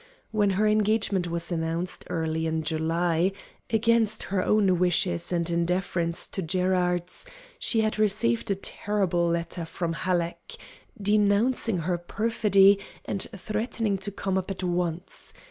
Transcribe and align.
When 0.31 0.49
her 0.57 0.65
engagement 0.65 1.27
was 1.27 1.51
announced, 1.51 2.05
early 2.09 2.47
in 2.47 2.63
July 2.63 3.33
against 3.69 4.23
her 4.23 4.43
own 4.43 4.79
wishes 4.79 5.31
and 5.31 5.47
in 5.47 5.63
deference 5.63 6.25
to 6.29 6.41
Gerard's 6.41 7.27
she 7.59 7.81
had 7.81 7.99
received 7.99 8.49
a 8.49 8.55
terrible 8.55 9.25
letter 9.25 9.63
from 9.63 9.93
Halleck, 9.93 10.55
denouncing 10.99 11.81
her 11.81 11.99
perfidy, 11.99 12.79
and 13.05 13.27
threatening 13.35 13.99
to 13.99 14.09
come 14.11 14.39
up 14.39 14.49
at 14.49 14.63
once. 14.63 15.33